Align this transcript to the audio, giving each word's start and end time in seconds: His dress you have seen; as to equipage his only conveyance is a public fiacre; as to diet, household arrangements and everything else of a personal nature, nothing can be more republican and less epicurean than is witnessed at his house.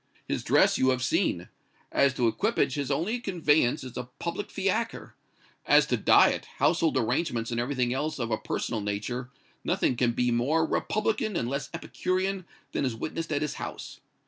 His 0.27 0.43
dress 0.43 0.79
you 0.79 0.89
have 0.89 1.03
seen; 1.03 1.47
as 1.91 2.15
to 2.15 2.27
equipage 2.27 2.73
his 2.73 2.89
only 2.89 3.19
conveyance 3.19 3.83
is 3.83 3.95
a 3.95 4.09
public 4.17 4.49
fiacre; 4.49 5.13
as 5.67 5.85
to 5.85 5.95
diet, 5.95 6.45
household 6.57 6.97
arrangements 6.97 7.51
and 7.51 7.59
everything 7.59 7.93
else 7.93 8.17
of 8.17 8.31
a 8.31 8.37
personal 8.39 8.81
nature, 8.81 9.29
nothing 9.63 9.95
can 9.95 10.13
be 10.13 10.31
more 10.31 10.65
republican 10.65 11.35
and 11.35 11.47
less 11.47 11.69
epicurean 11.71 12.45
than 12.71 12.83
is 12.83 12.95
witnessed 12.95 13.31
at 13.31 13.43
his 13.43 13.53
house. 13.61 13.99